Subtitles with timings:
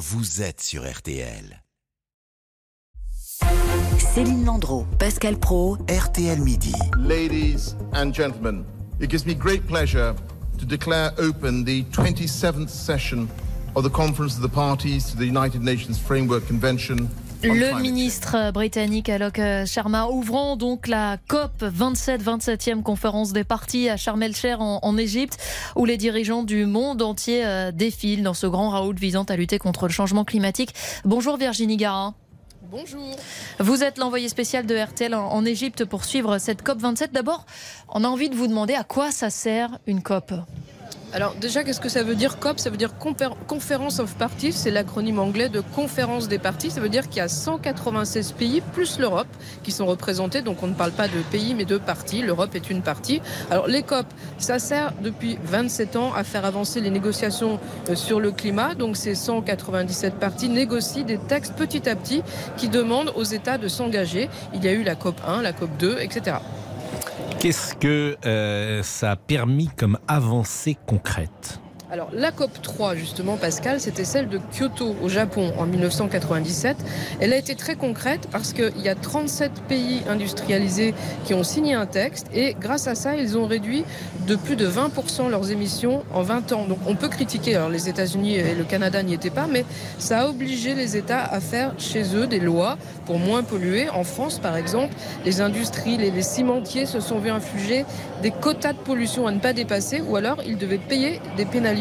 [0.00, 1.62] vous êtes sur RTL.
[3.98, 6.72] Céline Landreau, Pascal Pro, RTL Midi.
[6.96, 8.64] Ladies and gentlemen,
[8.98, 10.14] it gives me great pleasure
[10.58, 13.28] to declare open the 27th session
[13.76, 17.06] of the Conference of the Parties to the United Nations Framework Convention.
[17.42, 23.96] Le ministre britannique Alok Sharma ouvrant donc la COP 27, 27e conférence des partis à
[23.96, 25.38] Sharm el-Sheikh en, en Égypte,
[25.74, 29.58] où les dirigeants du monde entier euh, défilent dans ce grand raout visant à lutter
[29.58, 30.74] contre le changement climatique.
[31.06, 32.12] Bonjour Virginie Gara.
[32.70, 33.16] Bonjour.
[33.58, 37.12] Vous êtes l'envoyé spécial de RTL en, en Égypte pour suivre cette COP 27.
[37.12, 37.46] D'abord,
[37.88, 40.32] on a envie de vous demander à quoi ça sert une COP?
[41.12, 42.60] Alors déjà, qu'est-ce que ça veut dire COP?
[42.60, 42.92] Ça veut dire
[43.48, 46.70] Conference of Parties, c'est l'acronyme anglais de Conférence des partis.
[46.70, 49.26] Ça veut dire qu'il y a 196 pays plus l'Europe
[49.64, 50.40] qui sont représentés.
[50.40, 52.22] Donc on ne parle pas de pays mais de partis.
[52.22, 53.20] L'Europe est une partie.
[53.50, 54.06] Alors les COP,
[54.38, 58.76] ça sert depuis 27 ans à faire avancer les négociations euh, sur le climat.
[58.76, 62.22] Donc ces 197 partis négocient des textes petit à petit
[62.56, 64.28] qui demandent aux États de s'engager.
[64.54, 66.36] Il y a eu la COP 1, la COP 2, etc.
[67.38, 71.60] Qu'est-ce que euh, ça a permis comme avancée concrète?
[71.92, 76.76] Alors la COP 3 justement Pascal, c'était celle de Kyoto au Japon en 1997.
[77.18, 81.74] Elle a été très concrète parce qu'il y a 37 pays industrialisés qui ont signé
[81.74, 83.84] un texte et grâce à ça ils ont réduit
[84.28, 86.64] de plus de 20% leurs émissions en 20 ans.
[86.68, 89.64] Donc on peut critiquer, alors les États-Unis et le Canada n'y étaient pas, mais
[89.98, 93.90] ça a obligé les États à faire chez eux des lois pour moins polluer.
[93.90, 97.84] En France par exemple, les industries, les, les cimentiers se sont vus infliger
[98.22, 101.79] des quotas de pollution à ne pas dépasser ou alors ils devaient payer des pénalités.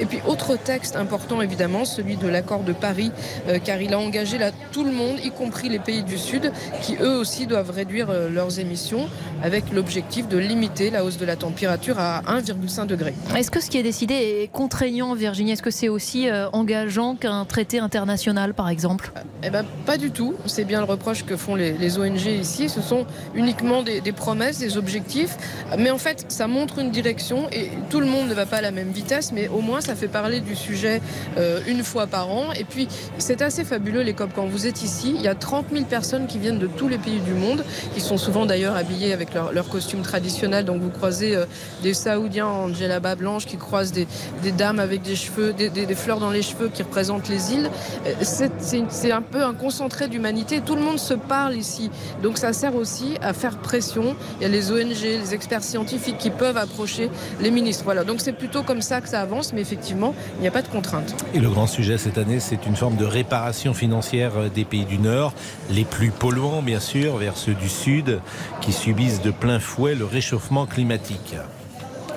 [0.00, 3.12] Et puis autre texte important évidemment, celui de l'accord de Paris,
[3.48, 6.52] euh, car il a engagé là tout le monde, y compris les pays du Sud,
[6.82, 9.08] qui eux aussi doivent réduire euh, leurs émissions
[9.42, 13.14] avec l'objectif de limiter la hausse de la température à 1,5 degré.
[13.36, 15.52] Est-ce que ce qui est décidé est contraignant, Virginie?
[15.52, 19.12] Est-ce que c'est aussi euh, engageant qu'un traité international, par exemple?
[19.42, 20.34] Eh ben, pas du tout.
[20.46, 22.68] C'est bien le reproche que font les, les ONG ici.
[22.68, 25.36] Ce sont uniquement des, des promesses, des objectifs.
[25.78, 28.60] Mais en fait, ça montre une direction et tout le monde ne va pas à
[28.62, 31.02] la même vitesse, mais au moins ça fait parler du sujet
[31.36, 32.52] euh, une fois par an.
[32.58, 32.88] Et puis,
[33.18, 34.30] c'est assez fabuleux les COP.
[34.34, 36.96] Quand vous êtes ici, il y a 30 000 personnes qui viennent de tous les
[36.96, 37.62] pays du monde,
[37.94, 40.64] qui sont souvent d'ailleurs habillés avec leur, leur costume traditionnel.
[40.64, 41.44] Donc vous croisez euh,
[41.82, 44.06] des Saoudiens en djellaba blanche qui croisent des,
[44.52, 45.16] dames avec des
[45.68, 47.70] des, fleurs dans les cheveux qui représentent les îles.
[48.06, 48.12] Euh,
[48.88, 50.62] c'est un peu un concentré d'humanité.
[50.64, 51.90] Tout le monde se parle ici.
[52.22, 54.16] Donc ça sert aussi à faire pression.
[54.40, 57.10] Il y a les ONG, les experts scientifiques qui peuvent approcher
[57.40, 57.84] les ministres.
[57.84, 58.04] Voilà.
[58.04, 61.14] Donc c'est plutôt comme ça que ça mais effectivement, il n'y a pas de contrainte.
[61.34, 64.84] Et le grand sujet cette année, c'est une forme de réparation financière euh, des pays
[64.84, 65.32] du Nord,
[65.70, 68.20] les plus polluants bien sûr, vers ceux du Sud,
[68.60, 71.34] qui subissent de plein fouet le réchauffement climatique.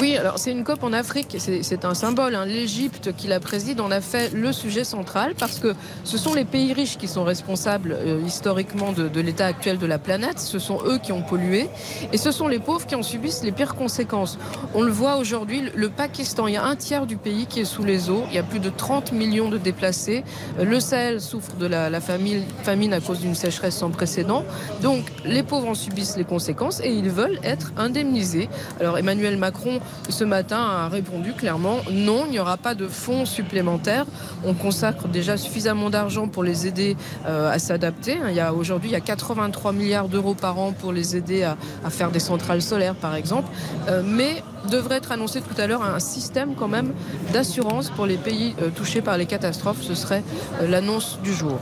[0.00, 2.34] Oui, alors c'est une COP en Afrique, c'est un symbole.
[2.34, 2.44] hein.
[2.46, 5.72] L'Égypte qui la préside en a fait le sujet central parce que
[6.02, 9.98] ce sont les pays riches qui sont responsables euh, historiquement de, l'état actuel de la
[10.00, 10.40] planète.
[10.40, 11.68] Ce sont eux qui ont pollué
[12.12, 14.36] et ce sont les pauvres qui en subissent les pires conséquences.
[14.74, 17.64] On le voit aujourd'hui, le- Pakistan, il y a un tiers du pays qui est
[17.64, 20.24] sous les eaux, il y a plus de 30 millions de déplacés.
[20.58, 24.44] Euh, Le Sahel souffre de la, famine à cause d'une sécheresse sans précédent.
[24.82, 28.48] Donc les pauvres en subissent les conséquences et ils veulent être indemnisés.
[28.80, 33.24] Alors Emmanuel Macron, ce matin, a répondu clairement non, il n'y aura pas de fonds
[33.24, 34.06] supplémentaires.
[34.44, 36.96] On consacre déjà suffisamment d'argent pour les aider
[37.26, 38.18] euh, à s'adapter.
[38.28, 41.42] Il y a aujourd'hui il y a 83 milliards d'euros par an pour les aider
[41.42, 41.56] à,
[41.90, 43.48] faire des centrales solaires, par exemple.
[43.88, 46.92] Euh, mais devrait être annoncé tout à l'heure un système quand même
[47.32, 49.82] d'assurance pour les pays euh, touchés par les catastrophes.
[49.82, 50.22] Ce serait
[50.66, 51.58] l'annonce du jour.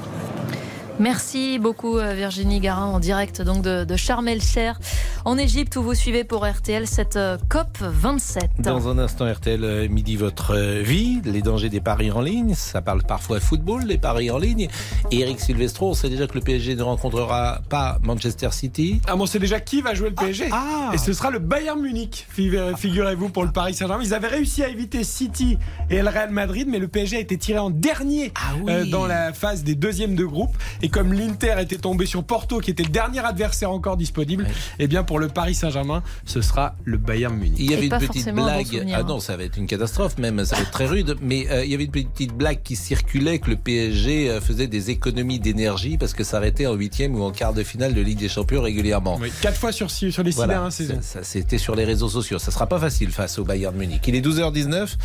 [0.99, 4.77] Merci beaucoup Virginie Garin en direct donc de, de Sharm el-Sheikh
[5.25, 8.51] en Égypte où vous suivez pour RTL cette euh, COP 27.
[8.59, 12.55] Dans un instant, RTL euh, midi votre euh, vie, les dangers des paris en ligne.
[12.55, 14.69] Ça parle parfois football, les paris en ligne.
[15.13, 19.01] Et Eric Silvestro, on sait déjà que le PSG ne rencontrera pas Manchester City.
[19.07, 21.81] Ah bon, c'est déjà qui va jouer le PSG Ah Et ce sera le Bayern
[21.81, 24.03] Munich, figurez- figurez-vous, pour le Paris Saint-Germain.
[24.05, 25.57] Ils avaient réussi à éviter City
[25.89, 28.73] et le Real Madrid, mais le PSG a été tiré en dernier Ah oui.
[28.73, 30.57] euh, dans la phase des deuxièmes de groupe.
[30.83, 34.51] Et comme l'Inter était tombé sur Porto, qui était le dernier adversaire encore disponible, Ouais.
[34.81, 37.57] eh bien pour le Paris Saint-Germain, ce sera le Bayern Munich.
[37.59, 38.67] Il y avait Et une petite un blague.
[38.67, 39.07] souvenir, ah hein.
[39.09, 41.17] non, ça va être une catastrophe même, ça va être très rude.
[41.23, 44.67] Mais euh, il y avait une petite blague qui circulait que le PSG euh, faisait
[44.67, 48.01] des économies d'énergie parce que ça arrêtait en huitième ou en quart de finale de
[48.01, 49.19] Ligue des Champions régulièrement.
[49.21, 50.99] Oui, quatre fois sur, six- sur les six Voilà, dernières saisons.
[51.03, 52.39] ça, ça, c'était sur les réseaux sociaux.
[52.39, 54.03] Ça sera pas facile face au Bayern Munich.
[54.07, 54.97] Il est 12h19.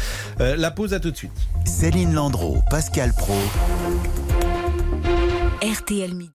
[0.42, 1.32] Euh, la pause à tout de suite.
[1.66, 3.34] Céline Landreau, Pascal Pro.
[5.62, 6.32] RTL Midi.